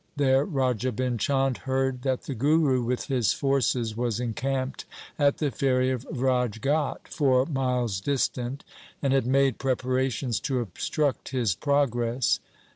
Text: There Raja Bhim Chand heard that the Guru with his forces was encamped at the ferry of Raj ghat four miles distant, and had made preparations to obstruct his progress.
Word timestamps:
There 0.15 0.45
Raja 0.45 0.91
Bhim 0.91 1.19
Chand 1.19 1.59
heard 1.69 2.01
that 2.01 2.23
the 2.23 2.33
Guru 2.33 2.81
with 2.83 3.05
his 3.05 3.33
forces 3.33 3.95
was 3.95 4.19
encamped 4.19 4.85
at 5.19 5.37
the 5.37 5.51
ferry 5.51 5.91
of 5.91 6.05
Raj 6.09 6.59
ghat 6.59 7.07
four 7.07 7.45
miles 7.45 7.99
distant, 8.01 8.63
and 9.03 9.13
had 9.13 9.27
made 9.27 9.59
preparations 9.59 10.39
to 10.39 10.59
obstruct 10.59 11.29
his 11.29 11.53
progress. 11.53 12.39